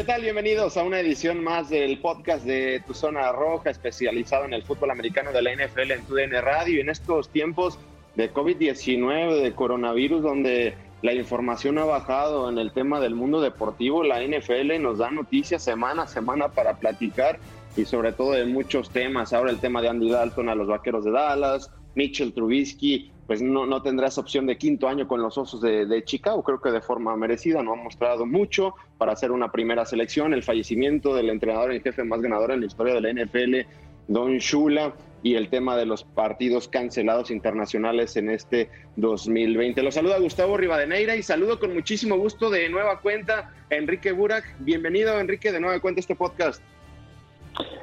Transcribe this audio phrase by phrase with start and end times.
[0.00, 0.22] ¿Qué tal?
[0.22, 4.90] Bienvenidos a una edición más del podcast de Tu Zona Roja, especializado en el fútbol
[4.90, 6.78] americano de la NFL en TUDN Radio.
[6.78, 7.78] Y en estos tiempos
[8.16, 14.02] de COVID-19, de coronavirus, donde la información ha bajado en el tema del mundo deportivo,
[14.02, 17.38] la NFL nos da noticias semana a semana para platicar
[17.76, 19.34] y sobre todo de muchos temas.
[19.34, 23.64] Ahora el tema de Andy Dalton a los Vaqueros de Dallas, Mitchell Trubisky, pues no,
[23.64, 26.80] no tendrá esa opción de quinto año con los Osos de, Chicago, creo que de
[26.80, 31.72] forma merecida, no ha mostrado mucho para hacer una primera selección, el fallecimiento del entrenador
[31.72, 33.68] y jefe más ganador en la historia de la NFL,
[34.08, 39.80] Don Shula, y el tema de los partidos cancelados internacionales en este 2020.
[39.84, 44.56] Los saluda Gustavo Rivadeneira y saludo con muchísimo gusto de nueva cuenta Enrique Burak.
[44.58, 46.60] Bienvenido, Enrique, de nueva cuenta a este podcast.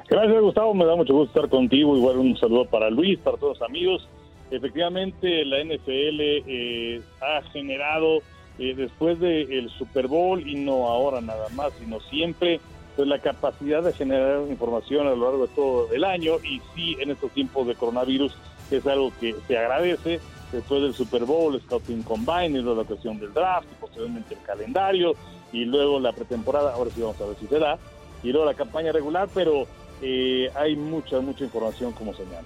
[0.09, 0.73] Gracias, Gustavo.
[0.73, 1.95] Me da mucho gusto estar contigo.
[1.95, 4.09] Igual un saludo para Luis, para todos los amigos.
[4.49, 8.19] Efectivamente, la NFL eh, ha generado,
[8.59, 12.59] eh, después del Super Bowl, y no ahora nada más, sino siempre,
[12.95, 16.35] pues la capacidad de generar información a lo largo de todo el año.
[16.43, 18.35] Y sí, en estos tiempos de coronavirus
[18.71, 20.19] es algo que se agradece.
[20.51, 24.41] Después del Super Bowl, Scouting Combine, y luego la cuestión del draft, y posteriormente el
[24.43, 25.13] calendario,
[25.51, 27.77] y luego la pretemporada, ahora sí vamos a ver si se da,
[28.23, 29.67] y luego la campaña regular, pero
[30.01, 32.45] eh, hay mucha, mucha información como señalas.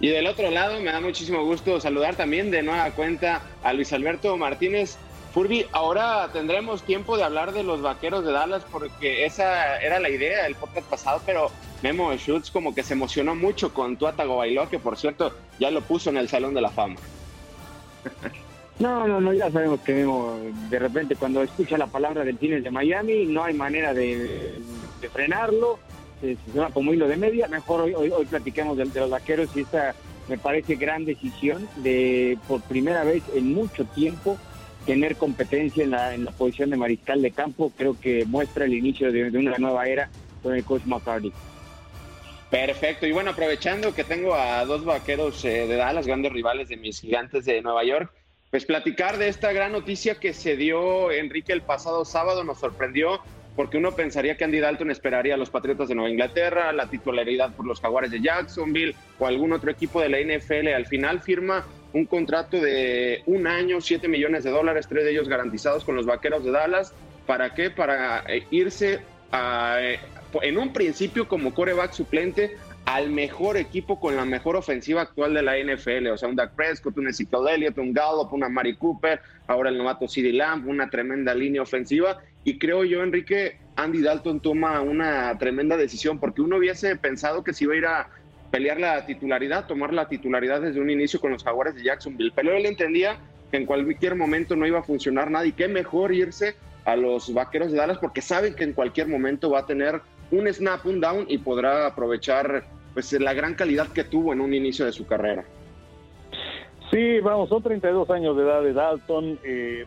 [0.00, 3.92] Y del otro lado, me da muchísimo gusto saludar también de nueva cuenta a Luis
[3.92, 4.96] Alberto Martínez.
[5.34, 10.08] Furby, ahora tendremos tiempo de hablar de los vaqueros de Dallas porque esa era la
[10.08, 11.50] idea del podcast pasado, pero
[11.82, 15.82] Memo Schutz como que se emocionó mucho con Tua Tagovailoa, que por cierto ya lo
[15.82, 16.96] puso en el Salón de la Fama.
[18.78, 20.38] No, no, no, ya sabemos que Memo,
[20.70, 24.60] de repente cuando escucha la palabra del cine de Miami, no hay manera de
[25.12, 25.80] frenarlo
[26.20, 27.48] se llama como hilo de media.
[27.48, 29.94] Mejor hoy, hoy, hoy platiquemos de, de, los vaqueros y esta
[30.28, 34.38] me parece gran decisión de por primera vez en mucho tiempo
[34.86, 37.72] tener competencia en la, en la posición de mariscal de campo.
[37.76, 40.10] Creo que muestra el inicio de, de una nueva era
[40.42, 41.32] con el coach McCarthy.
[42.50, 46.78] Perfecto, y bueno, aprovechando que tengo a dos vaqueros eh, de Dallas, grandes rivales de
[46.78, 48.10] mis gigantes de Nueva York,
[48.50, 53.20] pues platicar de esta gran noticia que se dio Enrique el pasado sábado, nos sorprendió
[53.58, 57.52] porque uno pensaría que Andy Dalton esperaría a los Patriotas de Nueva Inglaterra, la titularidad
[57.56, 60.68] por los Jaguares de Jacksonville o algún otro equipo de la NFL.
[60.68, 65.28] Al final firma un contrato de un año, 7 millones de dólares, tres de ellos
[65.28, 66.94] garantizados con los Vaqueros de Dallas.
[67.26, 67.68] ¿Para qué?
[67.68, 69.00] Para irse
[69.32, 69.80] a,
[70.40, 72.56] en un principio como coreback suplente
[72.88, 76.06] al mejor equipo con la mejor ofensiva actual de la NFL.
[76.06, 79.76] O sea, un Dak Prescott, un Ezekiel Elliott, un Gallup, una Mari Cooper, ahora el
[79.76, 82.22] novato CeeDee Lamb, una tremenda línea ofensiva.
[82.44, 87.52] Y creo yo, Enrique, Andy Dalton toma una tremenda decisión porque uno hubiese pensado que
[87.52, 88.08] si iba a ir a
[88.50, 92.32] pelear la titularidad, tomar la titularidad desde un inicio con los Jaguares de Jacksonville.
[92.34, 93.18] Pero él entendía
[93.50, 97.34] que en cualquier momento no iba a funcionar nada y qué mejor irse a los
[97.34, 101.00] Vaqueros de Dallas porque saben que en cualquier momento va a tener un snap, un
[101.00, 102.64] down y podrá aprovechar
[102.98, 105.44] pues la gran calidad que tuvo en un inicio de su carrera.
[106.90, 109.84] Sí, vamos, son 32 años de edad de Dalton eh,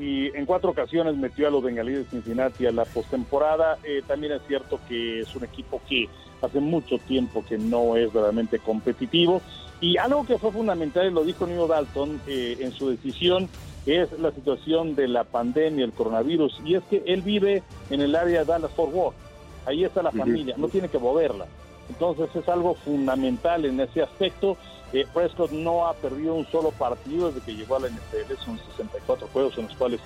[0.00, 3.78] y en cuatro ocasiones metió a los bengalíes de Cincinnati a la postemporada.
[3.84, 6.08] Eh, también es cierto que es un equipo que
[6.42, 9.40] hace mucho tiempo que no es realmente competitivo
[9.80, 13.48] Y algo que fue fundamental, y lo dijo Nino Dalton eh, en su decisión,
[13.86, 18.16] es la situación de la pandemia, el coronavirus, y es que él vive en el
[18.16, 19.16] área de Dallas-Fort Worth.
[19.64, 21.46] Ahí está la familia, no tiene que moverla.
[21.88, 24.56] Entonces es algo fundamental en ese aspecto.
[24.92, 28.58] Eh, Prescott no ha perdido un solo partido desde que llegó a la NFL, son
[28.58, 30.00] 64 juegos en los cuales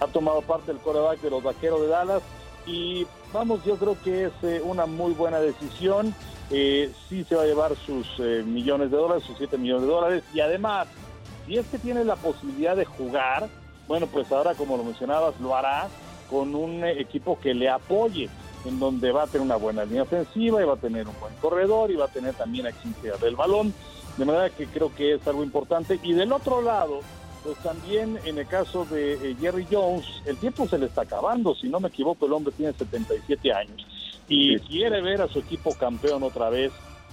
[0.00, 2.22] ha tomado parte el coreback de los Vaqueros de Dallas
[2.66, 6.14] y vamos, yo creo que es eh, una muy buena decisión.
[6.50, 9.88] Eh, sí se va a llevar sus eh, millones de dólares, sus 7 millones de
[9.88, 10.88] dólares y además,
[11.46, 13.48] si es que tiene la posibilidad de jugar,
[13.86, 15.88] bueno, pues ahora como lo mencionabas, lo hará
[16.30, 18.28] con un equipo que le apoye
[18.64, 21.34] en donde va a tener una buena línea ofensiva y va a tener un buen
[21.36, 23.72] corredor y va a tener también a quien del balón.
[24.16, 26.00] De manera que creo que es algo importante.
[26.02, 27.00] Y del otro lado,
[27.44, 31.54] pues también en el caso de eh, Jerry Jones, el tiempo se le está acabando.
[31.54, 33.86] Si no me equivoco, el hombre tiene 77 años
[34.28, 36.72] y quiere ver a su equipo campeón otra vez.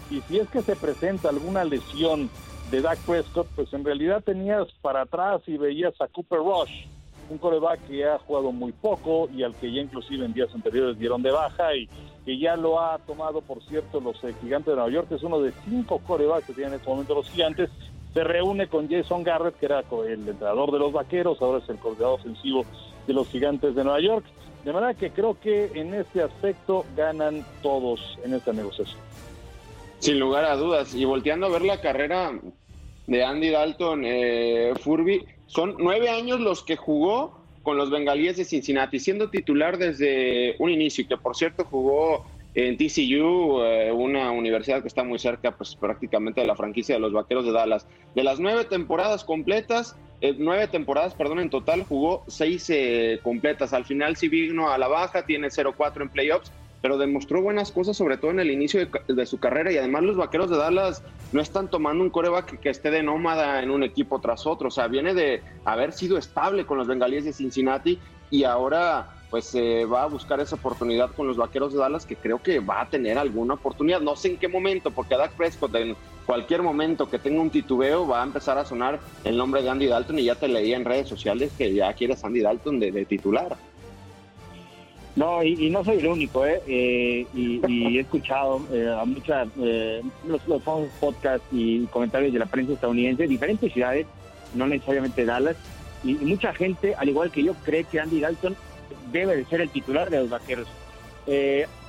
[0.10, 2.30] Y si es que se presenta alguna lesión
[2.72, 6.95] de Dak Prescott, pues en realidad tenías para atrás y veías a Cooper Rush
[7.30, 10.98] un coreback que ha jugado muy poco y al que ya inclusive en días anteriores
[10.98, 11.88] dieron de baja y
[12.26, 15.40] que ya lo ha tomado, por cierto, los eh, gigantes de Nueva York, es uno
[15.40, 17.70] de cinco corebacks que tienen en este momento los gigantes,
[18.14, 21.78] se reúne con Jason Garrett, que era el entrenador de los vaqueros, ahora es el
[21.78, 22.66] coordinador ofensivo
[23.06, 24.26] de los gigantes de Nueva York.
[24.64, 28.98] De manera que creo que en este aspecto ganan todos en esta negociación.
[30.00, 30.96] Sin lugar a dudas.
[30.96, 32.32] Y volteando a ver la carrera
[33.06, 38.46] de Andy Dalton, eh, Furby, son nueve años los que jugó con los bengalíes de
[38.46, 42.24] Cincinnati, siendo titular desde un inicio, que por cierto jugó
[42.56, 47.02] en TCU, eh, una universidad que está muy cerca, pues prácticamente de la franquicia de
[47.02, 47.86] los Vaqueros de Dallas.
[48.16, 53.74] De las nueve temporadas completas, eh, nueve temporadas, perdón, en total jugó seis eh, completas.
[53.74, 56.52] Al final sí vino a la baja, tiene 0-4 en playoffs,
[56.86, 59.72] pero demostró buenas cosas, sobre todo en el inicio de, su carrera.
[59.72, 61.02] Y además los vaqueros de Dallas
[61.32, 64.68] no están tomando un coreback que, esté de nómada en un equipo tras otro.
[64.68, 67.98] O sea, viene de haber sido estable con los bengalíes de Cincinnati
[68.30, 72.18] y ahora pues se va a buscar esa oportunidad con los vaqueros de Dallas, que
[72.18, 74.00] creo que va a tener alguna oportunidad.
[74.00, 75.96] No sé en qué momento, porque a Dak Prescott en
[76.28, 79.88] cualquier momento que tenga un titubeo va a empezar a sonar el nombre de Andy
[79.88, 83.58] Dalton y ya te leía en redes sociales que ya quieres Andy Dalton de titular.
[85.16, 86.62] No, y, no soy el único, ¿eh?
[86.68, 90.62] eh y, he escuchado eh, a muchas, eh, los, los
[91.00, 94.08] podcasts y comentarios de la prensa estadounidense, diferentes ciudades,
[94.54, 95.56] no necesariamente Dallas,
[96.04, 98.58] y, mucha gente, al igual que yo, cree que Andy Dalton
[99.14, 100.68] debe de ser el titular de los vaqueros.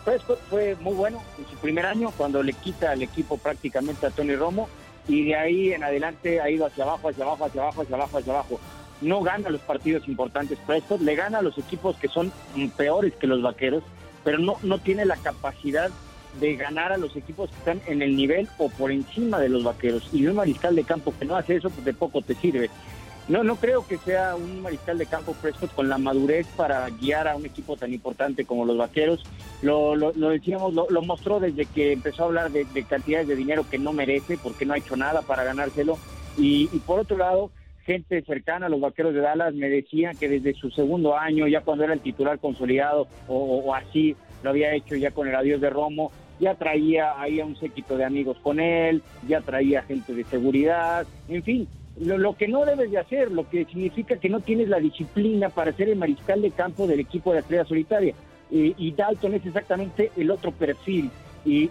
[0.05, 4.11] Prescott fue muy bueno en su primer año, cuando le quita el equipo prácticamente a
[4.11, 4.69] Tony Romo,
[5.08, 8.19] y de ahí en adelante ha ido hacia abajo, hacia abajo, hacia abajo, hacia abajo,
[8.19, 8.61] hacia abajo
[9.00, 12.32] no gana los partidos importantes Prescott, le gana a los equipos que son
[12.76, 13.82] peores que los vaqueros,
[14.25, 15.90] pero no, no tiene la capacidad
[16.40, 19.64] de ganar a los equipos que están en el nivel o por encima de los
[19.64, 20.08] vaqueros.
[20.12, 22.70] Y un mariscal de campo que no hace eso, pues de poco te sirve.
[23.28, 27.26] No, no creo que sea un mariscal de campo Prescott con la madurez para guiar
[27.26, 29.25] a un equipo tan importante como los vaqueros.
[29.62, 33.78] Lo, lo, decíamos, lo, mostró desde que empezó a hablar de, cantidades de dinero que
[33.78, 35.98] no merece porque no ha hecho nada para ganárselo.
[36.37, 37.50] y por otro lado,
[37.87, 41.61] gente cercana a los vaqueros de Dallas me decían que desde su segundo año, ya
[41.61, 45.71] cuando era el titular consolidado o, así, lo había hecho ya con el adiós de
[45.71, 46.11] Romo,
[46.41, 51.06] ya traía ahí a un séquito de amigos con él, ya traía gente de seguridad,
[51.29, 51.69] en fin,
[51.99, 55.72] lo, que no debes de hacer, lo que significa que no tienes la disciplina para
[55.72, 58.15] ser el mariscal de campo del equipo de la estrella solitaria.
[58.51, 61.10] y Dalton es exactamente el otro perfil.
[61.44, 61.70] y,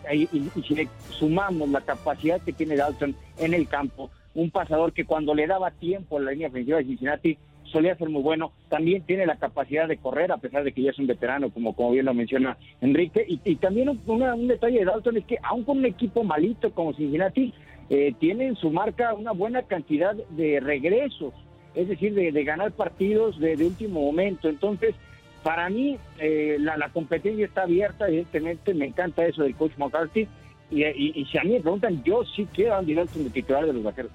[0.66, 5.34] si le sumamos la capacidad que tiene Dalton en el campo, un pasador que cuando
[5.34, 9.26] le daba tiempo a la línea ofensiva de Cincinnati solía ser muy bueno, también tiene
[9.26, 12.06] la capacidad de correr a pesar de que ya es un veterano, como, como bien
[12.06, 16.24] lo menciona Enrique, y, también un, detalle de Dalton es que aún con un equipo
[16.24, 17.54] malito como Cincinnati,
[17.90, 21.34] eh, tiene en su marca una buena cantidad de regresos,
[21.74, 24.96] es decir, de, ganar partidos de, último momento, entonces
[25.44, 30.28] para mí eh, la, competencia está abierta, evidentemente me encanta eso del coach McCarthy,
[30.72, 33.74] y, si a mí me preguntan, yo sí quiero a Andy Dalton de titular de
[33.74, 34.12] los vaqueros.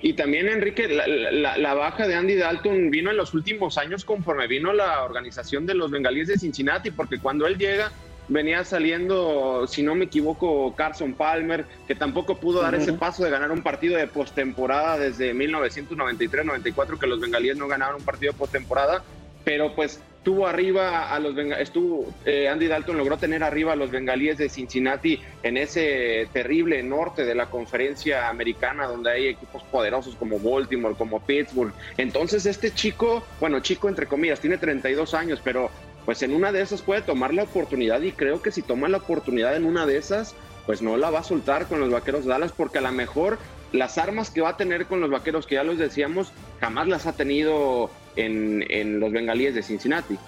[0.00, 4.72] Y también, Enrique, la, baja de Andy Dalton vino en los últimos años conforme vino
[4.72, 7.92] la organización de los bengalíes de Cincinnati, porque cuando él llega
[8.28, 13.30] venía saliendo, si no me equivoco, Carson Palmer, que tampoco pudo dar ese paso de
[13.30, 18.38] ganar un partido de postemporada desde 1993-94, que los bengalíes no ganaron un partido de
[18.38, 19.04] postemporada,
[19.44, 23.90] pero pues tuvo arriba a los estuvo eh, Andy Dalton logró tener arriba a los
[23.90, 30.14] bengalíes de Cincinnati en ese terrible norte de la conferencia americana donde hay equipos poderosos
[30.14, 31.72] como Baltimore, como Pittsburgh.
[31.96, 35.70] Entonces este chico, bueno, chico entre comillas, tiene 32 años, pero
[36.04, 38.98] pues en una de esas puede tomar la oportunidad y creo que si toma la
[38.98, 40.34] oportunidad en una de esas,
[40.66, 43.38] pues no la va a soltar con los Vaqueros Dallas porque a lo mejor
[43.72, 47.06] las armas que va a tener con los vaqueros, que ya los decíamos, jamás las
[47.06, 50.18] ha tenido en, los bengalíes de Cincinnati.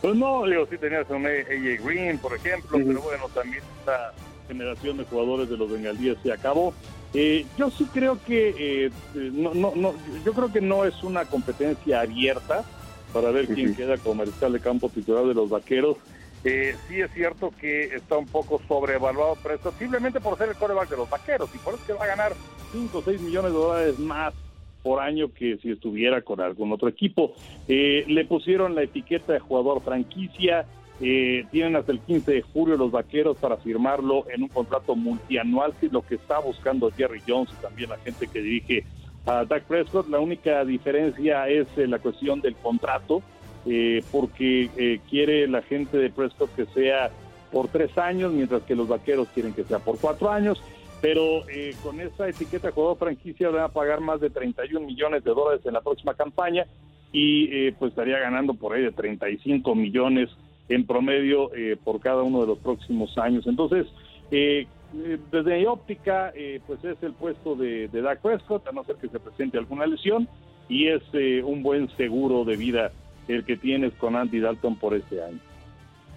[0.00, 4.12] Pues no, digo, sí tenías a AJ Green, por ejemplo, pero bueno, también esta
[4.48, 6.74] generación de jugadores de los bengalíes se acabó.
[7.14, 9.94] Eh, yo sí creo que eh, no, no, no,
[10.24, 12.64] yo creo que no es una competencia abierta
[13.12, 15.98] para ver quién queda como mariscal de campo titular de los vaqueros.
[16.44, 20.88] Eh, sí es cierto que está un poco sobrevaluado Prescott, simplemente por ser el coreback
[20.88, 22.32] de los vaqueros, y por eso que va a ganar
[22.72, 24.34] 5 o 6 millones de dólares más
[24.82, 27.34] por año que si estuviera con algún otro equipo.
[27.68, 30.66] Eh, le pusieron la etiqueta de jugador franquicia,
[31.00, 35.72] eh, tienen hasta el 15 de julio los vaqueros para firmarlo en un contrato multianual,
[35.78, 38.84] que es lo que está buscando Jerry Jones y también la gente que dirige
[39.26, 40.08] a Dak Prescott.
[40.08, 43.22] La única diferencia es la cuestión del contrato
[43.64, 47.10] eh, porque eh, quiere la gente de Prescott que sea
[47.52, 50.60] por tres años, mientras que los vaqueros quieren que sea por cuatro años.
[51.02, 55.32] Pero eh, con esa etiqueta jugador franquicia van a pagar más de 31 millones de
[55.32, 56.64] dólares en la próxima campaña
[57.12, 60.30] y pues estaría ganando por ahí de 35 millones
[60.70, 61.50] en promedio
[61.84, 63.46] por cada uno de los próximos años.
[63.46, 63.86] Entonces,
[64.30, 66.32] desde mi óptica,
[66.66, 69.84] pues es el puesto de, de Dak Prescott, a no ser que se presente alguna
[69.84, 70.26] lesión,
[70.70, 71.02] y es
[71.44, 72.92] un buen seguro de vida
[73.28, 75.38] el que tienes con Andy Dalton por este año.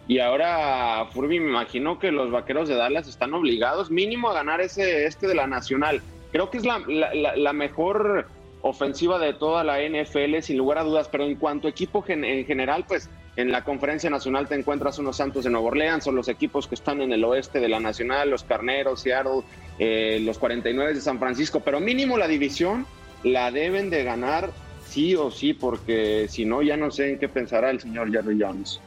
[0.07, 4.61] Y ahora, Furby, me imagino que los vaqueros de Dallas están obligados mínimo a ganar
[4.61, 6.01] ese este de la Nacional.
[6.31, 8.27] Creo que es la, mejor
[8.61, 12.45] ofensiva de toda la NFL, sin lugar a dudas, pero en cuanto a equipo en
[12.45, 16.29] general, pues en la conferencia nacional te encuentras unos Santos de Nueva Orleans, son los
[16.29, 19.41] equipos que están en el oeste de la Nacional, los Carneros, Seattle,
[19.77, 22.85] eh, los 49 de San Francisco, pero mínimo la división
[23.23, 24.51] la deben de ganar
[24.87, 28.37] sí o sí, porque si no, ya no sé en qué pensará el señor Jerry
[28.39, 28.79] Jones.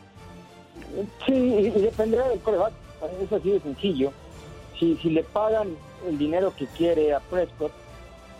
[1.26, 2.72] Sí, y dependerá del coreback,
[3.22, 4.12] es así de sencillo.
[4.78, 5.76] Si, si le pagan
[6.06, 7.72] el dinero que quiere a Prescott,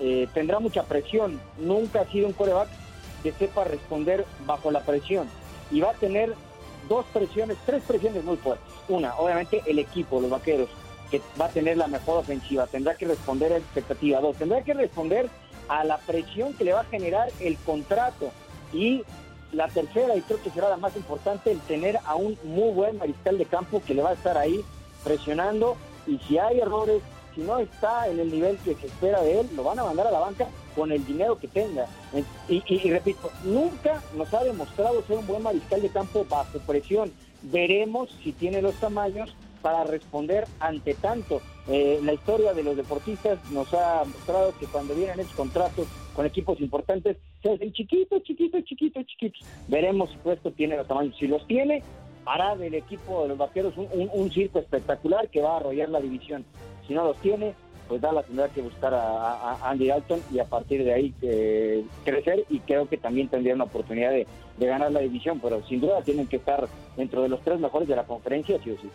[0.00, 1.40] eh, tendrá mucha presión.
[1.58, 2.68] Nunca ha sido un coreback
[3.22, 5.28] que sepa responder bajo la presión.
[5.70, 6.34] Y va a tener
[6.88, 8.66] dos presiones, tres presiones muy fuertes.
[8.88, 10.68] Una, obviamente el equipo, los vaqueros,
[11.10, 14.20] que va a tener la mejor ofensiva, tendrá que responder a expectativa.
[14.20, 15.28] Dos, tendrá que responder
[15.68, 18.30] a la presión que le va a generar el contrato.
[18.72, 19.02] Y
[19.52, 22.98] la tercera, y creo que será la más importante, el tener a un muy buen
[22.98, 24.64] mariscal de campo que le va a estar ahí
[25.04, 25.76] presionando.
[26.06, 27.02] Y si hay errores,
[27.34, 30.06] si no está en el nivel que se espera de él, lo van a mandar
[30.06, 31.86] a la banca con el dinero que tenga.
[32.48, 37.12] Y, repito, nunca nos ha demostrado ser un buen mariscal de campo bajo presión.
[37.42, 41.40] Veremos si tiene los tamaños para responder ante tanto.
[41.70, 46.24] Eh, la historia de los deportistas nos ha mostrado que cuando vienen esos contratos con
[46.24, 49.46] equipos importantes, se hacen chiquitos, chiquitos, chiquitos, chiquitos.
[49.68, 51.14] Veremos si esto tiene los tamaños.
[51.18, 51.82] Si los tiene,
[52.24, 56.44] hará del equipo de los vaqueros un, circo espectacular que va a arrollar la división.
[56.86, 57.52] Si no los tiene,
[57.86, 61.84] pues da la tendrá que buscar a, Andy Dalton y a partir de ahí eh,
[62.02, 64.26] crecer y creo que también tendría una oportunidad de
[64.58, 67.96] ganar la división, pero sin duda tienen que estar dentro de los tres mejores de
[67.96, 68.88] la conferencia, sí o sí.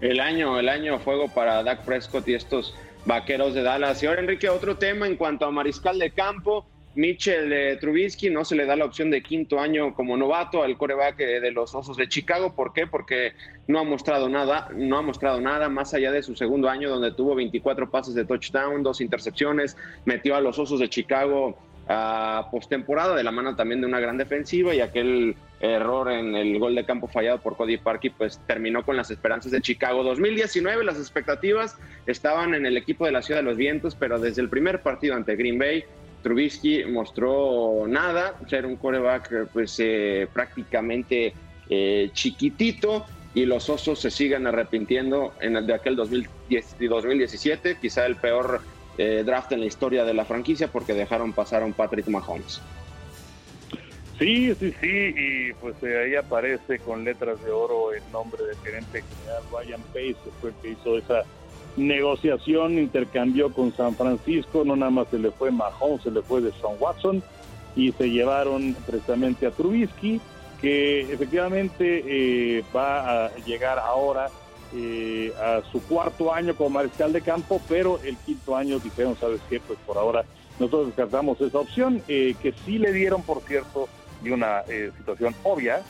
[0.00, 2.74] El año, el año fuego para Dak Prescott y estos
[3.04, 4.02] vaqueros de Dallas.
[4.02, 6.66] Y ahora, Enrique, otro tema en cuanto a mariscal de campo.
[6.94, 10.76] Mitchell de Trubisky no se le da la opción de quinto año como novato al
[10.76, 12.54] coreback de los Osos de Chicago.
[12.56, 12.88] ¿Por qué?
[12.88, 13.34] Porque
[13.68, 17.12] no ha mostrado nada, no ha mostrado nada más allá de su segundo año donde
[17.12, 19.76] tuvo 24 pases de touchdown, dos intercepciones,
[20.06, 21.56] metió a los Osos de Chicago
[21.88, 26.58] a postemporada de la mano también de una gran defensiva y aquel error en el
[26.58, 30.04] gol de campo fallado por Cody Parkey pues terminó con las esperanzas de Chicago.
[30.04, 34.42] 2019 las expectativas estaban en el equipo de la Ciudad de los Vientos pero desde
[34.42, 35.84] el primer partido ante Green Bay
[36.22, 41.32] Trubisky mostró nada ser un coreback pues eh, prácticamente
[41.70, 48.16] eh, chiquitito y los Osos se siguen arrepintiendo en el de aquel 2017 quizá el
[48.16, 48.60] peor
[48.98, 52.60] eh, draft en la historia de la franquicia porque dejaron pasar a un Patrick Mahomes.
[54.18, 58.56] Sí, sí, sí, y pues eh, ahí aparece con letras de oro el nombre del
[58.56, 61.22] gerente general Ryan Pace, que fue el que hizo esa
[61.76, 66.40] negociación, intercambió con San Francisco, no nada más se le fue Mahomes, se le fue
[66.40, 67.22] de Sean Watson,
[67.76, 70.20] y se llevaron precisamente a Trubisky,
[70.60, 74.28] que efectivamente eh, va a llegar ahora
[74.74, 79.40] eh, a su cuarto año como mariscal de campo, pero el quinto año dijeron, ¿sabes
[79.48, 79.60] qué?
[79.60, 80.24] Pues por ahora
[80.58, 83.88] nosotros descartamos esa opción, eh, que sí le dieron, por cierto,
[84.22, 85.80] y una eh, situación obvia,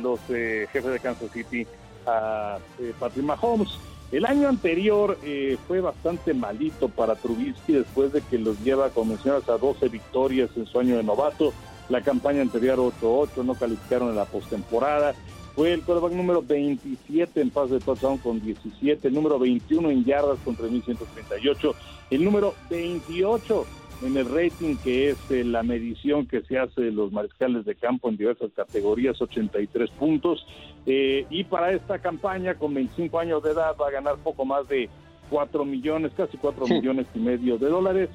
[0.00, 1.66] los jefes de Kansas City
[2.06, 2.58] a
[3.00, 3.70] Patrick Mahomes.
[4.12, 5.18] El año anterior
[5.66, 10.50] fue bastante malito para Trubisky después de que los lleva, como mencionas, a 12 victorias
[10.56, 11.52] en su año de novato.
[11.88, 15.14] La campaña anterior 8-8, no calificaron en la postemporada
[15.58, 20.04] Fue el quarterback número 27 en pase de touchdown con 17, el número 21 en
[20.04, 21.74] yardas con 3.138,
[22.10, 23.66] el número 28
[24.04, 27.74] en el rating, que es eh, la medición que se hace de los mariscales de
[27.74, 30.46] campo en diversas categorías, 83 puntos.
[30.86, 34.68] Eh, y para esta campaña, con 25 años de edad, va a ganar poco más
[34.68, 34.88] de
[35.28, 38.10] 4 millones, casi 4 millones y medio de dólares.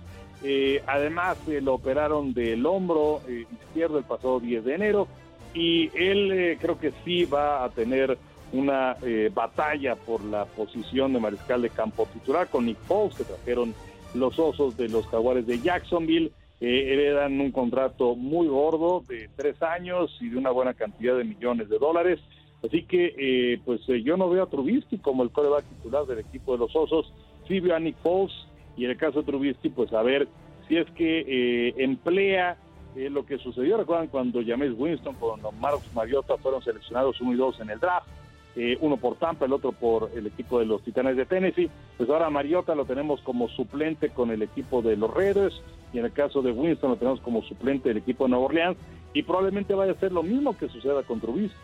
[0.46, 5.10] Eh, además, lo operaron del hombro izquierdo el pasado 10 de enero
[5.54, 8.18] y él creo que sí va a tener
[8.52, 8.96] una
[9.34, 13.74] batalla por la posición de mariscal de campo titular con Nick Foles, que trajeron
[14.14, 16.32] los Osos de los Jaguares de Jacksonville.
[16.62, 21.26] Eh, heredan un contrato muy gordo de tres años y de una buena cantidad de
[21.26, 22.20] millones de dólares.
[22.64, 26.20] Así que, eh, pues eh, yo no veo a Trubisky como el coreback titular del
[26.20, 27.12] equipo de los Osos.
[27.48, 28.34] Sí veo a Nick Foles
[28.78, 30.28] y en el caso de Trubisky, pues a ver
[30.68, 32.58] si es que emplea
[32.96, 33.78] lo que sucedió.
[33.78, 38.08] Recuerdan cuando James Winston con Marcos Mariota fueron seleccionados uno y dos en el draft
[38.56, 41.72] eh, uno por Tampa, el otro por el equipo de los Titanes de Tennessee.
[41.98, 45.60] Pues ahora Mariota lo tenemos como suplente con el equipo de los Raiders
[45.92, 48.78] y en el caso de Winston lo tenemos como suplente del equipo de Nueva Orleans
[49.14, 51.58] y probablemente vaya a ser lo mismo que suceda con Trubisky.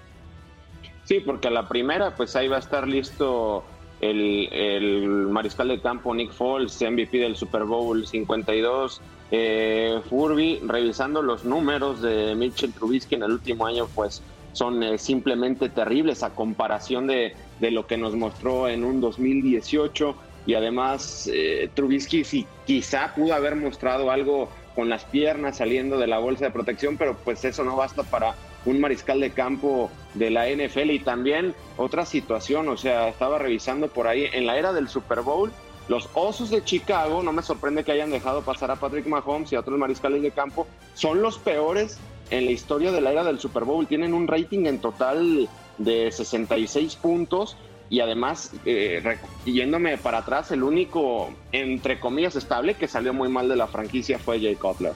[1.03, 3.63] Sí, porque a la primera pues ahí va a estar listo
[4.01, 9.01] el, mariscal de campo Nick Foles, MVP del Super Bowl 52.
[9.31, 14.97] Eh, Furby, revisando los números de Mitchell Trubisky en el último año, pues son eh,
[14.97, 20.15] simplemente terribles a comparación de, lo que nos mostró en un 2018
[20.45, 26.07] y además eh, Trubisky sí, quizá pudo haber mostrado algo con las piernas saliendo de
[26.07, 28.33] la bolsa de protección, pero pues eso no basta para
[28.65, 33.87] un mariscal de campo de la NFL y también otra situación, o sea, estaba revisando
[33.87, 35.51] por ahí en la era del Super Bowl,
[35.87, 39.55] los Osos de Chicago, no me sorprende que hayan dejado pasar a Patrick Mahomes y
[39.55, 41.99] a otros mariscales de campo, son los peores
[42.29, 43.87] en la historia de la era del Super Bowl.
[43.87, 45.49] Tienen un rating en total
[45.79, 47.57] de 66 puntos
[47.89, 53.49] y además, eh, yéndome para atrás, el único, entre comillas, estable que salió muy mal
[53.49, 54.93] de la franquicia fue Jay Cutler.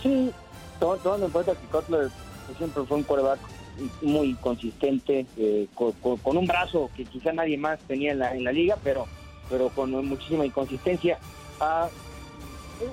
[0.00, 0.30] Sí,
[0.78, 2.10] tomando en cuenta que Cutler
[2.56, 3.40] siempre fue un quarterback
[4.02, 8.52] muy consistente, eh, con, un brazo que quizá nadie más tenía en la, en la
[8.52, 9.06] liga, pero,
[9.48, 11.18] pero con muchísima inconsistencia.
[11.60, 11.88] Ah,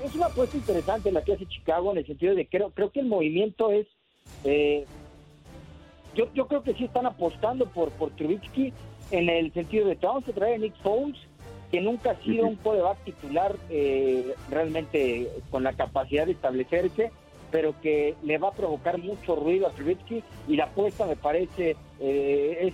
[0.06, 2.92] es una apuesta interesante la que hace Chicago en el sentido de que creo, creo
[2.92, 3.88] que el movimiento es...
[4.44, 4.86] Eh,
[6.16, 8.74] yo, yo creo que sí están apostando por, por Trubisky
[9.12, 11.18] en el sentido de que vamos a traer a Nick Foles,
[11.72, 17.12] que nunca ha sido un coreback titular eh, realmente con la capacidad de establecerse,
[17.52, 21.76] pero que le va a provocar mucho ruido a Trubisky y la apuesta me parece
[22.00, 22.74] eh, es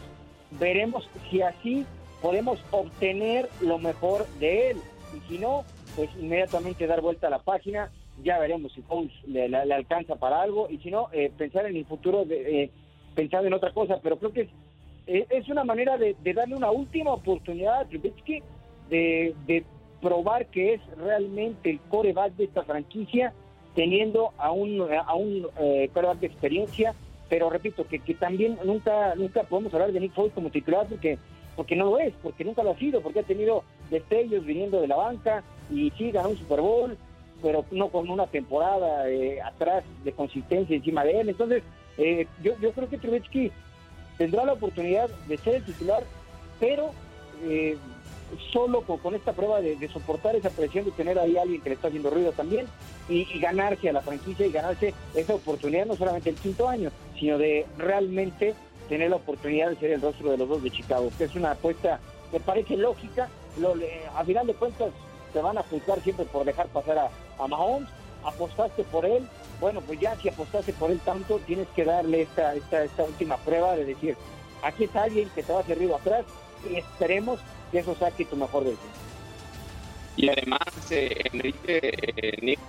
[0.60, 1.86] veremos si así
[2.22, 4.78] podemos obtener lo mejor de él.
[5.16, 5.64] Y si no
[5.96, 7.92] pues inmediatamente dar vuelta a la página,
[8.24, 11.86] ya veremos si Foles le, alcanza para algo y si no, eh, pensar en el
[11.86, 12.72] futuro, de, eh,
[13.16, 14.50] pensar en otra cosa, pero creo que es,
[15.30, 18.42] eh, una manera de, darle una última oportunidad a Trubisky
[18.90, 19.64] de, de
[20.02, 23.34] probar que es realmente el coreback de esta franquicia,
[23.76, 25.48] teniendo a un, a un
[25.94, 26.94] coreback de experiencia,
[27.30, 31.18] pero repito, que, que también nunca, nunca podemos hablar de Nick Foles como titular porque
[31.56, 34.88] porque no lo es, porque nunca lo ha sido, porque ha tenido destellos viniendo de
[34.88, 36.98] la banca y sí ganó un Super Bowl,
[37.42, 41.30] pero no con una temporada eh, atrás de consistencia encima de él.
[41.30, 41.64] Entonces,
[41.98, 43.52] eh, yo, yo creo que Trubetsky
[44.18, 46.04] tendrá la oportunidad de ser el titular,
[46.60, 46.92] pero
[47.44, 47.78] eh,
[48.52, 51.76] solo con, esta prueba de, soportar esa presión de tener ahí a alguien que le
[51.76, 52.67] está haciendo ruido también
[53.10, 57.38] y, ganarse a la franquicia y ganarse esa oportunidad no solamente el quinto año, sino
[57.38, 58.56] de realmente
[58.89, 61.52] tener la oportunidad de ser el rostro de los dos de Chicago, que es una
[61.52, 62.00] apuesta
[62.32, 63.30] que parece lógica.
[64.15, 64.91] A final de cuentas,
[65.34, 67.89] te van a juzgar siempre por dejar pasar a, a Mahomes.
[68.24, 69.28] Apostaste por él.
[69.60, 73.38] Bueno, pues ya si apostaste por él tanto, tienes que darle esta, esta, esta última
[73.38, 74.15] prueba de decir,
[74.63, 76.26] aquí está alguien que te va a hacer ruido atrás
[76.69, 77.39] y esperemos
[77.74, 78.92] que eso saque tu mejor versión.
[80.16, 82.60] Y además, eh, Enrique eh, Nick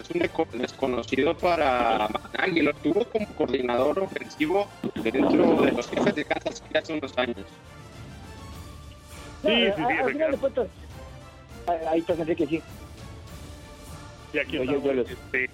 [0.00, 2.08] es un desconocido para
[2.52, 7.46] y lo tuvo como coordinador ofensivo dentro de los jefes de Kansas hace unos años.
[9.42, 9.82] Sí, sí,
[10.12, 10.60] sí.
[11.86, 12.62] ahí está Enrique, sí.
[14.32, 15.50] Y aquí este,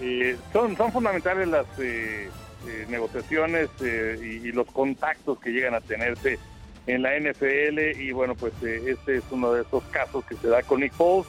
[0.00, 2.28] eh, son, son fundamentales las eh,
[2.66, 6.38] eh, negociaciones y, y, los contactos que llegan a tenerse
[6.86, 10.62] en la NFL y bueno, pues este es uno de esos casos que se da
[10.62, 11.26] con Nick Foles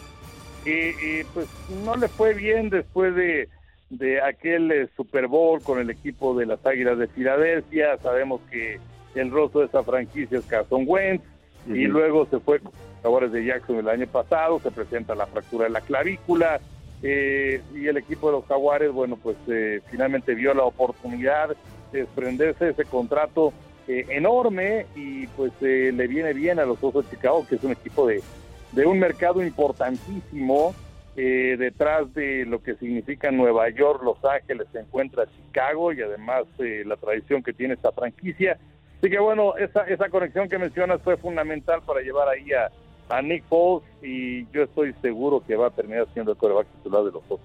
[0.65, 1.47] y, pues
[1.83, 3.49] no le fue bien después de,
[3.89, 7.97] de aquel eh, Super Bowl con el equipo de las Águilas de Filadelfia.
[7.97, 8.79] Sabemos que
[9.13, 11.25] el rostro de esa franquicia es Carson Wentz
[11.67, 15.27] y luego se fue con los jugadores de Jackson el año pasado, se presenta la
[15.27, 16.59] fractura de la clavícula
[17.01, 21.49] eh, y el equipo de los Jaguares, bueno, pues eh, finalmente vio la oportunidad
[21.91, 23.53] de desprenderse de ese contrato
[23.87, 27.71] eh, enorme y pues le viene bien a los Osos de Chicago, que es un
[27.71, 28.21] equipo de,
[28.71, 30.73] de un mercado importantísimo.
[31.15, 36.95] detrás de lo que significa Nueva York, Los Ángeles, se encuentra Chicago y además la
[36.97, 38.57] tradición que tiene esta franquicia.
[38.97, 42.71] Así que bueno, esa, esa conexión que mencionas fue fundamental para llevar ahí a,
[43.09, 47.03] a Nick Foles y yo estoy seguro que va a terminar siendo el coreback titular
[47.03, 47.41] de los Osos.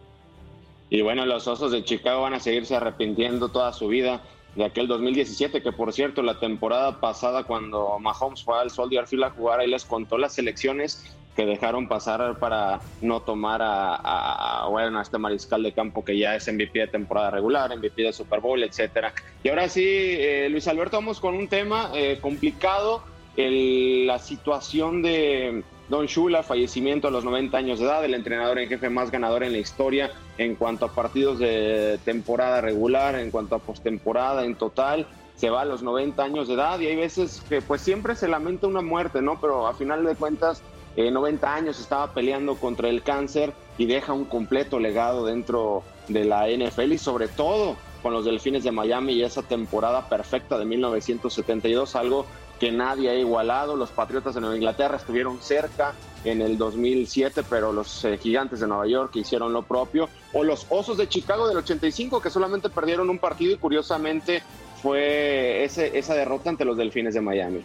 [0.88, 4.22] Y bueno, los Osos de Chicago van a seguirse arrepintiendo toda su vida
[4.58, 9.22] de aquel 2017, que por cierto, la temporada pasada cuando Mahomes fue al Soldier Field
[9.22, 14.98] a jugar, ahí les contó las selecciones que dejaron pasar para no tomar a, bueno,
[14.98, 18.40] a este mariscal de campo que ya es MVP de temporada regular, MVP de Super
[18.40, 19.14] Bowl, etcétera.
[19.44, 23.04] Y ahora sí, eh, Luis Alberto, vamos con un tema eh, complicado
[23.36, 28.68] la situación de Don Shula, fallecimiento a los 90 años de edad, el entrenador en
[28.68, 33.54] jefe más ganador en la historia en cuanto a partidos de temporada regular, en cuanto
[33.54, 37.42] a postemporada en total, se va a los 90 años de edad y hay veces
[37.48, 39.40] que pues siempre se lamenta una muerte, ¿no?
[39.40, 40.62] Pero a final de cuentas,
[40.96, 46.24] eh, 90 años estaba peleando contra el cáncer y deja un completo legado dentro de
[46.24, 50.64] la NFL y sobre todo con los Delfines de Miami y esa temporada perfecta de
[50.64, 52.26] 1972, algo
[52.58, 53.76] que nadie ha igualado.
[53.76, 55.94] Los Patriotas de Nueva Inglaterra estuvieron cerca
[56.24, 60.08] en el 2007, pero los eh, Gigantes de Nueva York hicieron lo propio.
[60.32, 64.42] O los Osos de Chicago del 85, que solamente perdieron un partido y curiosamente
[64.82, 67.62] fue ese, esa derrota ante los Delfines de Miami.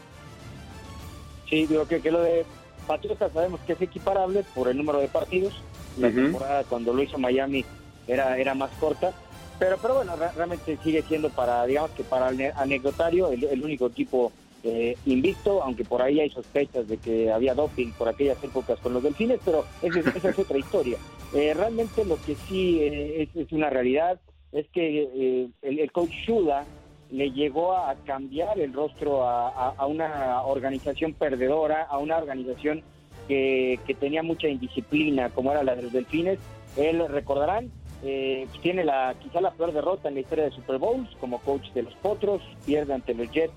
[1.50, 2.46] Sí, digo que, que lo de
[2.88, 5.54] Patriotas sabemos que es equiparable por el número de partidos.
[5.98, 7.64] La temporada cuando lo hizo Miami
[8.08, 9.12] era, era más corta.
[9.60, 14.32] Pero, pero bueno, realmente sigue siendo para, digamos que para el anecdotario, el único equipo
[14.64, 18.94] eh, invicto, aunque por ahí hay sospechas de que había doping por aquellas épocas con
[18.94, 20.98] los delfines, pero esa, es otra historia.
[21.34, 24.20] Eh, realmente lo que sí eh, es, una realidad
[24.52, 26.64] es que eh, el, coach Shula
[27.12, 32.84] le llegó a cambiar el rostro a, una organización perdedora, a una organización
[33.28, 36.40] que, tenía mucha indisciplina, como era la de los delfines.
[36.78, 37.72] Él, recordarán,
[38.02, 41.84] tiene la quizá la peor derrota en la historia de Super Bowls como coach de
[41.84, 43.54] los Potros, pierde ante los Jets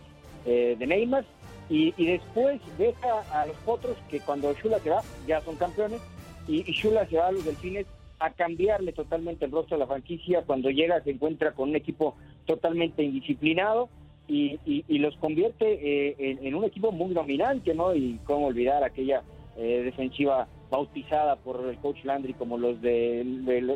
[0.46, 1.24] eh, de Neymar
[1.68, 6.00] y, después deja a los potros que cuando Shula se va ya son campeones
[6.46, 7.86] y, Shula se va a los delfines
[8.18, 12.14] a cambiarle totalmente el rostro a la franquicia cuando llega se encuentra con un equipo
[12.46, 13.88] totalmente indisciplinado
[14.28, 17.94] y, los convierte eh, en, un equipo muy dominante, ¿no?
[17.94, 19.22] Y cómo olvidar aquella
[19.56, 23.24] eh, defensiva bautizada por el coach Landry como los de,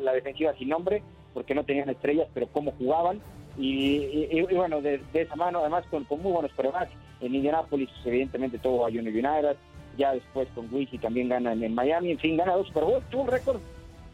[0.03, 1.03] la defensiva sin nombre,
[1.35, 3.21] porque no tenían estrellas, pero cómo jugaban.
[3.59, 6.89] Y, bueno, de, esa mano, además con, muy buenos pruebas
[7.21, 9.57] En Indianapolis, evidentemente, todo a Junior United.
[9.97, 12.13] Ya después con y también gana en, Miami.
[12.13, 12.85] En fin, gana dos Super.
[13.11, 13.61] Tuvo un récord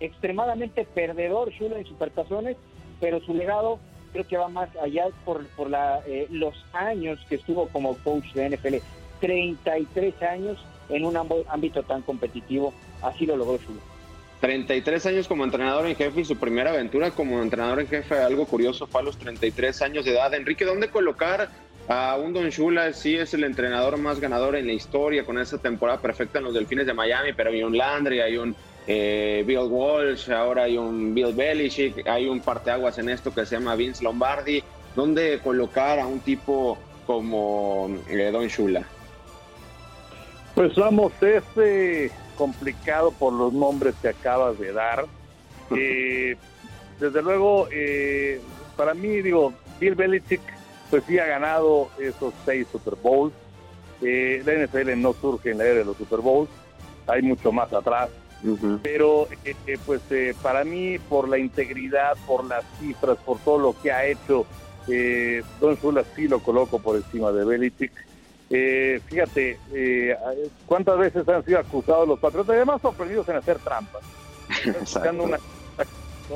[0.00, 2.56] extremadamente perdedor, Shula en supertazones,
[3.00, 3.78] pero su legado
[4.12, 8.32] creo que va más allá por, por la, eh, los años que estuvo como coach
[8.34, 8.76] de NFL.
[9.20, 12.72] 33 años en un ámbito tan competitivo.
[13.02, 13.80] Así lo logró Shula.
[14.40, 18.46] 33 años como entrenador en jefe y su primera aventura como entrenador en jefe, algo
[18.46, 20.34] curioso, fue a los 33 años de edad.
[20.34, 21.48] Enrique, ¿dónde colocar
[21.88, 22.92] a un Don Shula?
[22.92, 26.54] Sí, es el entrenador más ganador en la historia con esa temporada perfecta en los
[26.54, 28.54] Delfines de Miami, pero hay un Landry, hay un
[28.86, 33.56] eh, Bill Walsh, ahora hay un Bill Belichick, hay un parteaguas en esto que se
[33.56, 34.62] llama Vince Lombardi.
[34.94, 38.84] ¿Dónde colocar a un tipo como eh, Don Shula?
[40.54, 45.06] Pues vamos, ese complicado por los nombres que acabas de dar.
[45.76, 46.36] Eh,
[47.00, 48.40] desde luego, eh,
[48.76, 50.40] para mí, digo, Bill Belichick,
[50.90, 53.34] pues sí ha ganado esos seis Super Bowls.
[54.00, 56.48] Eh, la NFL no surge en la era de los Super Bowls,
[57.08, 58.10] hay mucho más atrás.
[58.84, 59.26] Pero,
[59.86, 60.02] pues
[60.40, 64.46] para mí, por la integridad, por las cifras, por todo lo que ha hecho,
[65.60, 68.05] Don Shula sí lo coloco por encima de Belichick.
[68.50, 70.16] Eh, fíjate, eh,
[70.66, 74.02] cuántas veces han sido acusados los patriotas, además sorprendidos en hacer trampas.
[74.80, 75.38] Buscando una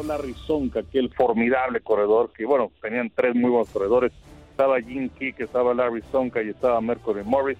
[0.05, 4.13] Larry Zonka, aquel formidable corredor, que bueno, tenían tres muy buenos corredores.
[4.51, 7.59] Estaba Jim Key, que estaba Larry Zonka y estaba Mercury Morris.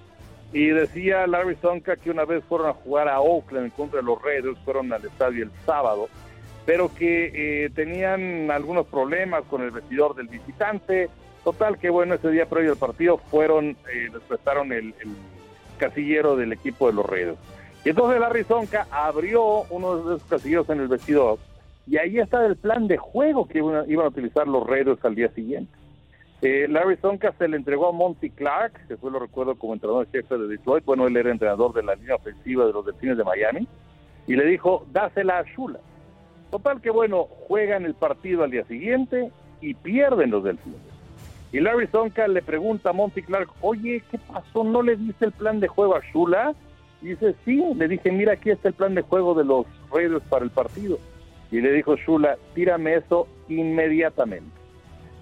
[0.53, 4.59] Y decía Larry Zonka que una vez fueron a jugar a Oakland contra los Raiders,
[4.65, 6.09] fueron al estadio el sábado,
[6.67, 11.09] pero que eh, tenían algunos problemas con el vestidor del visitante,
[11.45, 14.95] Total, que bueno, ese día previo al partido fueron, eh, les prestaron el,
[15.79, 17.37] casillero del equipo de los Reyes.
[17.85, 21.39] Y entonces Larry Zonka abrió uno de esos casilleros en el vestidor
[21.87, 25.29] y ahí está el plan de juego que iban a, utilizar los Raiders al día
[25.31, 25.73] siguiente.
[26.43, 30.07] Eh, Larry Zonka se le entregó a Monty Clark, que fue lo recuerdo como entrenador
[30.11, 33.25] jefe de Detroit, bueno, él era entrenador de la línea ofensiva de los Delfines de
[33.25, 33.67] Miami,
[34.27, 35.81] y le dijo, dásela a Shula.
[36.51, 40.90] Total que bueno, juegan el partido al día siguiente y pierden los delfines.
[41.53, 44.63] Y Larry Zonka le pregunta a Monty Clark, oye, ¿qué pasó?
[44.63, 46.55] ¿No le diste el plan de juego a Shula?
[47.03, 50.23] Y dice, sí, le dije, mira, aquí está el plan de juego de los Raiders
[50.29, 50.99] para el partido.
[51.51, 54.53] Y le dijo Shula, tírame eso inmediatamente.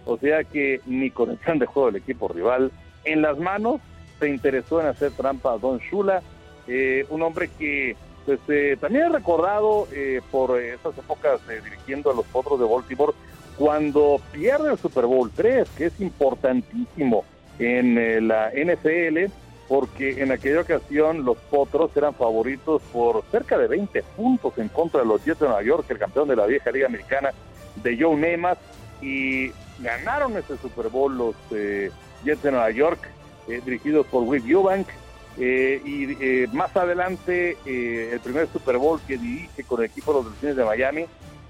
[0.05, 2.73] O sea que ni con el plan de juego del equipo rival
[3.05, 3.81] en las manos
[4.19, 6.23] se interesó en hacer trampa a Don Shula,
[6.67, 12.15] eh, un hombre que pues, eh, también es recordado eh, por esas épocas dirigiendo a
[12.15, 13.15] los Potros de Baltimore
[13.59, 17.25] cuando pierde el Super Bowl 3, que es importantísimo
[17.59, 19.33] en la NFL
[19.69, 25.01] porque en aquella ocasión los Potros eran favoritos por cerca de 20 puntos en contra
[25.01, 27.31] de los Jets de Nueva York, el campeón de la vieja Liga Americana
[27.77, 28.59] de Joe Namath,
[29.03, 31.91] y ganaron ese Super Bowl los eh,
[32.25, 32.99] Jets de Nueva York,
[33.47, 34.89] eh, dirigidos por Rick Eubank,
[35.37, 40.33] eh, y más adelante el primer Super Bowl que dirige con el equipo de los
[40.33, 41.07] Delfines de Miami,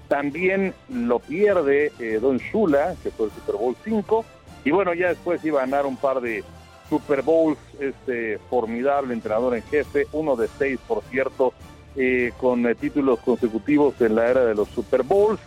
[0.09, 4.25] también lo pierde Don Shula, que fue el Super Bowl 5,
[4.65, 6.43] y bueno, ya después iba a ganar un par de
[6.89, 11.53] Super Bowls, este formidable entrenador en jefe, uno de seis, por cierto,
[11.95, 15.39] eh, con eh, títulos consecutivos en la era de los Super Bowls.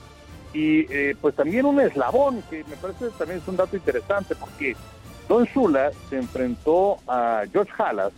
[0.54, 4.76] Y eh, pues también un eslabón, que me parece también es un dato interesante, porque
[5.28, 8.12] Don Shula se enfrentó a George Halas,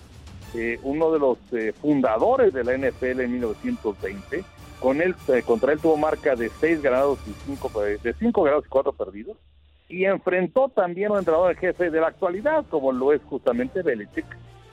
[0.84, 1.38] uno de los
[1.80, 4.44] fundadores de la NFL en 1920.
[4.84, 5.14] Con él,
[5.46, 9.38] contra él tuvo marca de seis ganados y cinco, de cinco ganados y cuatro perdidos
[9.88, 14.26] y enfrentó también a un entrenador jefe de la actualidad, como lo es justamente Belichick,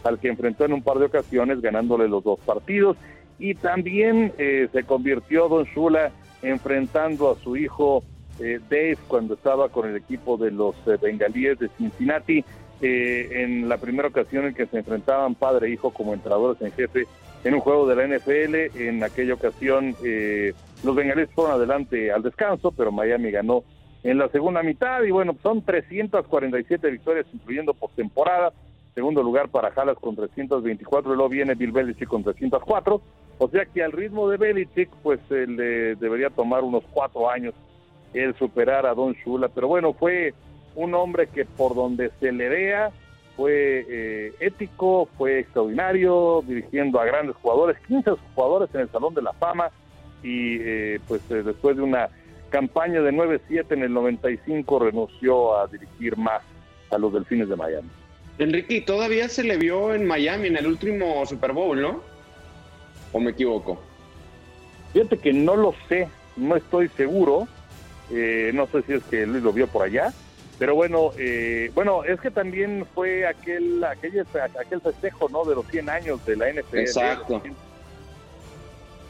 [0.03, 2.97] al que enfrentó en un par de ocasiones ganándole los dos partidos.
[3.39, 8.03] Y también eh, se convirtió Don Shula enfrentando a su hijo
[8.41, 12.43] eh, Dave cuando estaba con el equipo de los eh, bengalíes de Cincinnati,
[12.83, 17.05] en la primera ocasión en que se enfrentaban padre e hijo como entrenadores en jefe
[17.43, 18.79] en un juego de la NFL.
[18.79, 19.95] En aquella ocasión
[20.83, 23.63] los bengalíes fueron adelante al descanso, pero Miami ganó
[24.03, 28.51] en la segunda mitad y bueno, son 347 victorias incluyendo postemporada.
[28.95, 33.01] Segundo lugar para Jalas con 324 y luego viene Bill Belichick con 304.
[33.37, 37.53] O sea que al ritmo de Belichick pues le debería tomar unos cuatro años
[38.13, 39.47] el superar a Don Shula.
[39.49, 40.33] Pero bueno, fue
[40.75, 42.91] un hombre que por donde se le vea
[43.35, 49.21] fue eh, ético, fue extraordinario, dirigiendo a grandes jugadores, 15 jugadores en el Salón de
[49.21, 49.71] la Fama
[50.23, 52.09] y eh, pues eh, después de una
[52.49, 56.41] campaña de 9-7 en el 95 renunció a dirigir más
[56.91, 57.89] a los Delfines de Miami.
[58.37, 62.01] Enrique, todavía se le vio en Miami en el último Super Bowl, ¿no?
[63.11, 63.79] ¿O me equivoco?
[64.93, 67.47] Fíjate que no lo sé, no estoy seguro.
[68.09, 70.13] Eh, no sé si es que Luis lo vio por allá.
[70.61, 74.27] Pero bueno, eh, bueno, es que también fue aquel, aquel,
[74.59, 75.43] aquel festejo, ¿no?
[75.43, 76.77] De los 100 años de la NFL.
[76.77, 77.41] Exacto.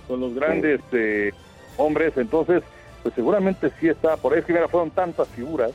[0.08, 1.34] Con los grandes eh,
[1.76, 2.14] hombres.
[2.16, 2.64] Entonces,
[3.04, 4.40] pues seguramente sí estaba por ahí.
[4.40, 5.72] Es que mira, fueron tantas figuras,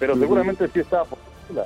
[0.00, 1.20] pero seguramente sí estaba por.
[1.20, 1.62] ¿eh?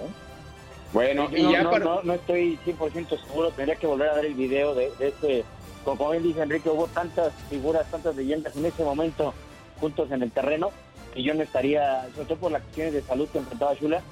[0.92, 4.74] Bueno, y ya no, no, estoy 100% seguro, tendría que volver a ver el video
[4.74, 5.44] de, de este.
[5.82, 9.32] Como bien dice Enrique, hubo tantas figuras, tantas leyendas en ese momento
[9.80, 10.72] juntos en el terreno
[11.16, 14.02] que yo no estaría, sobre todo por las cuestiones de salud que enfrentaba Shula,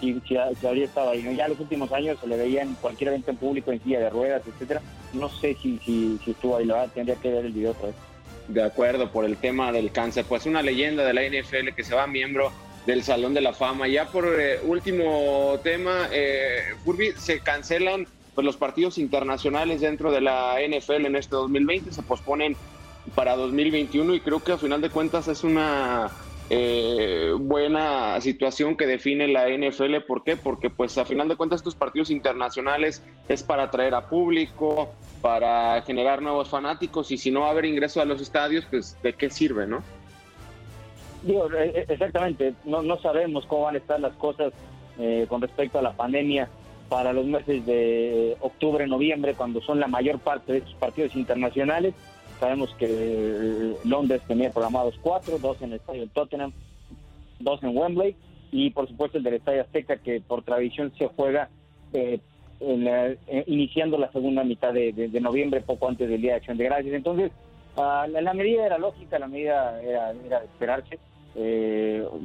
[0.00, 1.22] si, si, habría estado ahí.
[1.36, 4.00] Ya en los últimos años se le veía en cualquier evento en público, en silla
[4.00, 4.82] de ruedas, etcétera.
[5.12, 7.86] No sé si, si, si estuvo ahí, la verdad, tendría que ver el video otra
[7.86, 7.96] vez.
[8.48, 10.24] De acuerdo, por el tema del cáncer.
[10.28, 12.50] Pues una leyenda de la NFL que se va miembro
[12.86, 13.86] del Salón de la Fama.
[13.86, 20.22] Ya por eh, último tema, eh, Furby, se cancelan pues, los partidos internacionales dentro de
[20.22, 22.56] la NFL en este 2020, se posponen
[23.14, 26.10] para 2021 y creo que a final de cuentas es una
[26.50, 30.00] eh, buena situación que define la NFL.
[30.06, 30.36] ¿Por qué?
[30.36, 35.82] Porque pues a final de cuentas estos partidos internacionales es para atraer a público, para
[35.82, 39.12] generar nuevos fanáticos y si no va a haber ingreso a los estadios, pues de
[39.12, 39.82] qué sirve, ¿no?
[41.22, 44.52] Digo, eh, eh, exactamente, no, no sabemos cómo van a estar las cosas
[45.28, 46.48] con respecto a la pandemia
[46.88, 51.94] para los meses de octubre, noviembre, cuando son la mayor parte de estos partidos internacionales
[52.40, 56.52] Sabemos que eh, Londres tenía programados cuatro, dos en el estadio de Tottenham,
[57.40, 58.14] dos en Wembley
[58.50, 61.48] y por supuesto el del estadio Azteca que por tradición se juega
[61.92, 62.20] eh,
[62.60, 66.94] eh, iniciando la segunda mitad de, noviembre, poco antes del Día de Acción de Gracias.
[66.94, 67.30] Entonces,
[67.76, 70.98] ah, la, medida era lógica, la medida era, esperarse.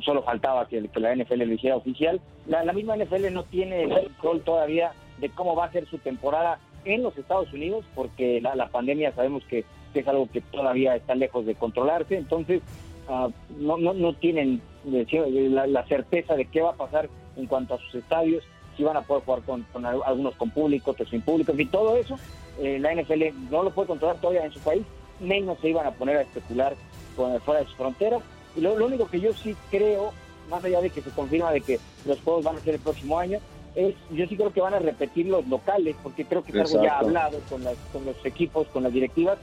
[0.03, 2.21] solo faltaba que, la NFL lo hiciera oficial.
[2.47, 5.97] La, la misma NFL no tiene el control todavía de cómo va a ser su
[5.99, 9.65] temporada en los Estados Unidos, porque la, pandemia sabemos que,
[9.99, 12.61] es algo que todavía está lejos de controlarse, entonces
[13.07, 17.77] ah, no, no, no, tienen la, certeza de qué va a pasar en cuanto a
[17.79, 18.43] sus estadios,
[18.77, 22.17] si van a poder jugar con, algunos con público, otros sin público, y todo eso,
[22.59, 24.83] eh, la NFL no lo puede controlar todavía en su país,
[25.19, 26.75] menos se iban a poner a especular
[27.15, 28.21] fuera de sus fronteras.
[28.55, 30.11] Y lo, único que yo sí creo,
[30.49, 33.17] más allá de que se confirma de que los juegos van a ser el próximo
[33.17, 33.39] año,
[33.75, 36.83] es, yo sí creo que van a repetir los locales, porque creo que es algo
[36.83, 39.39] ya hablado con, las, con los equipos, con las directivas.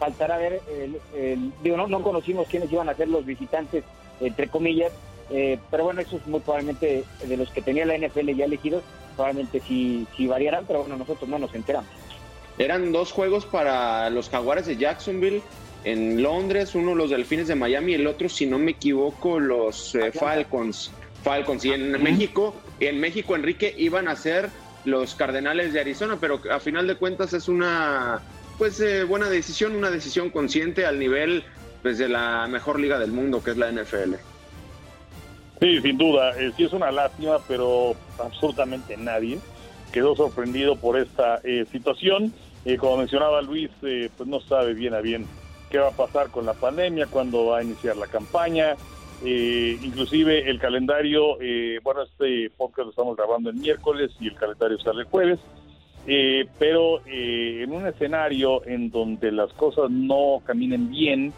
[0.00, 0.62] Faltará ver,
[1.12, 3.84] el, digo, no, no conocimos quiénes iban a ser los visitantes,
[4.18, 4.90] entre comillas,
[5.30, 8.82] eh, pero bueno, eso es muy probablemente de los que tenía la NFL ya elegidos,
[9.14, 11.90] probablemente sí, sí variarán, pero bueno, nosotros no nos enteramos.
[12.56, 15.42] Eran dos juegos para los Jaguares de Jacksonville
[15.84, 20.12] en Londres, uno los Delfines de Miami, el otro, si no me equivoco, los eh,
[20.12, 20.90] Falcons.
[21.22, 21.64] Falcons.
[21.64, 24.48] Y en México, en México, Enrique, iban a ser
[24.84, 28.22] los Cardenales de Arizona, pero a final de cuentas es una
[28.60, 31.44] pues eh, buena decisión, una decisión consciente al nivel
[31.80, 34.16] pues, de la mejor liga del mundo, que es la NFL.
[35.58, 39.38] Sí, sin duda, eh, sí es una lástima, pero absolutamente nadie
[39.92, 42.34] quedó sorprendido por esta eh, situación.
[42.66, 45.26] Eh, como mencionaba Luis, pues no sabe bien a bien
[45.70, 48.76] qué va a pasar con la pandemia, cuándo va a iniciar la campaña.
[49.24, 51.38] inclusive el calendario,
[51.82, 55.38] bueno, este podcast lo estamos grabando el miércoles y el calendario sale el jueves.
[56.58, 61.32] Pero en un escenario en donde las cosas no caminen bien,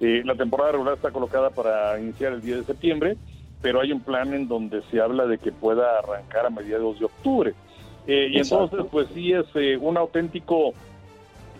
[0.00, 3.16] la temporada regular está colocada para iniciar el 10 de septiembre
[3.62, 7.06] pero hay un plan en donde se habla de que pueda arrancar a mediados de
[7.06, 7.54] octubre.
[8.06, 10.72] Eh, y entonces, pues sí es eh, un auténtico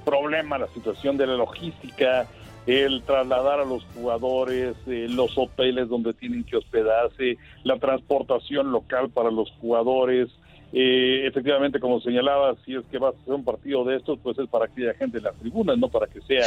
[0.05, 2.29] problema la situación de la logística,
[2.67, 9.11] el trasladar a los jugadores, eh, los hoteles donde tienen que hospedarse, la transportación local
[9.11, 10.29] para los jugadores.
[10.73, 14.49] Efectivamente, como señalaba, si es que va a ser un partido de estos, pues es
[14.49, 16.47] para que haya gente en las tribunas, no para que sea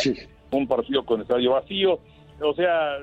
[0.51, 1.99] un partido con estadio vacío.
[2.41, 2.97] O sea,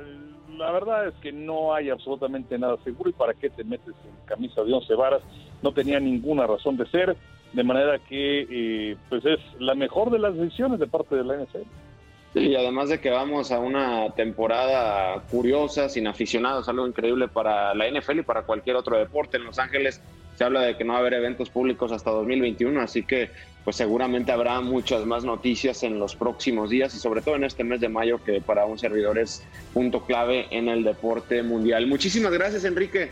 [0.56, 4.26] la verdad es que no hay absolutamente nada seguro y para qué te metes en
[4.26, 5.22] camisa de once varas
[5.62, 7.16] no tenía ninguna razón de ser,
[7.52, 11.36] de manera que eh, pues es la mejor de las decisiones de parte de la
[11.36, 12.38] NFL.
[12.38, 17.90] y además de que vamos a una temporada curiosa, sin aficionados, algo increíble para la
[17.90, 19.38] NFL y para cualquier otro deporte.
[19.38, 20.02] En Los Ángeles
[20.36, 23.30] se habla de que no va a haber eventos públicos hasta 2021, así que
[23.64, 27.64] pues seguramente habrá muchas más noticias en los próximos días y sobre todo en este
[27.64, 29.42] mes de mayo que para un servidor es
[29.74, 31.86] punto clave en el deporte mundial.
[31.86, 33.10] Muchísimas gracias, Enrique.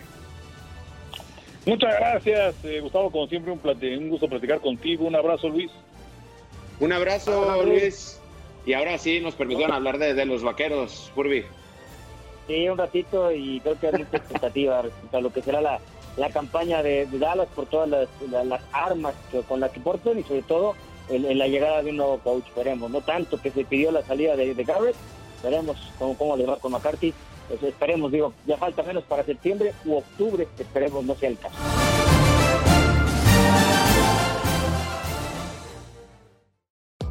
[1.66, 3.60] Muchas gracias, eh, Gustavo, como siempre un,
[3.98, 5.06] un gusto platicar contigo.
[5.06, 5.70] Un abrazo, Luis.
[6.78, 8.20] Un abrazo, Luis.
[8.66, 11.44] Y ahora sí, nos permitieron hablar de, los vaqueros, Furby.
[12.46, 15.80] Sí, un ratito y creo que hay mucha expectativa respecto a lo que será la,
[16.16, 19.14] la campaña de, Dallas por todas las, armas
[19.48, 20.74] con las que portan y sobre todo
[21.08, 22.44] en, la llegada de un nuevo coach.
[22.56, 24.96] Veremos, no tanto que se pidió la salida de, Garrett,
[25.42, 27.12] veremos cómo, cómo le va con McCarthy.
[27.48, 31.83] Pues esperemos, digo, ya falta menos para septiembre u octubre, esperemos no sea el caso.